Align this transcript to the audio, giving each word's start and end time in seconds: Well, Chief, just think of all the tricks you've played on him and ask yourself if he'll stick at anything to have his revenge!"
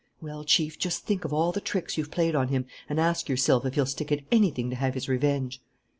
Well, 0.19 0.43
Chief, 0.43 0.79
just 0.79 1.05
think 1.05 1.25
of 1.25 1.31
all 1.31 1.51
the 1.51 1.61
tricks 1.61 1.95
you've 1.95 2.09
played 2.09 2.33
on 2.33 2.47
him 2.47 2.65
and 2.89 2.99
ask 2.99 3.29
yourself 3.29 3.67
if 3.67 3.75
he'll 3.75 3.85
stick 3.85 4.11
at 4.11 4.21
anything 4.31 4.71
to 4.71 4.75
have 4.75 4.95
his 4.95 5.07
revenge!" 5.07 5.61